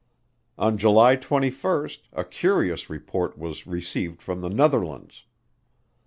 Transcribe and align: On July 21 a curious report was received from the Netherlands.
On 0.57 0.79
July 0.79 1.15
21 1.15 1.89
a 2.13 2.23
curious 2.23 2.89
report 2.89 3.37
was 3.37 3.67
received 3.67 4.19
from 4.19 4.41
the 4.41 4.49
Netherlands. 4.49 5.25